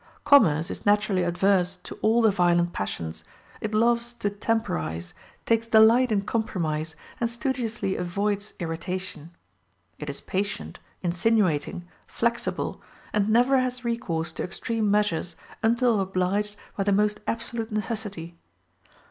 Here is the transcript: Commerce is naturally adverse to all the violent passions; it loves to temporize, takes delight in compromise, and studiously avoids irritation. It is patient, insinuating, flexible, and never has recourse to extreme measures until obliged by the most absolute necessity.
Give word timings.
Commerce 0.23 0.71
is 0.71 0.83
naturally 0.83 1.21
adverse 1.21 1.75
to 1.83 1.93
all 2.01 2.23
the 2.23 2.31
violent 2.31 2.73
passions; 2.73 3.23
it 3.61 3.71
loves 3.71 4.13
to 4.13 4.31
temporize, 4.31 5.13
takes 5.45 5.67
delight 5.67 6.11
in 6.11 6.23
compromise, 6.23 6.95
and 7.19 7.29
studiously 7.29 7.95
avoids 7.95 8.55
irritation. 8.59 9.29
It 9.99 10.09
is 10.09 10.19
patient, 10.19 10.79
insinuating, 11.03 11.87
flexible, 12.07 12.81
and 13.13 13.29
never 13.29 13.59
has 13.59 13.85
recourse 13.85 14.31
to 14.31 14.43
extreme 14.43 14.89
measures 14.89 15.35
until 15.61 16.01
obliged 16.01 16.55
by 16.75 16.83
the 16.83 16.91
most 16.91 17.19
absolute 17.27 17.71
necessity. 17.71 18.35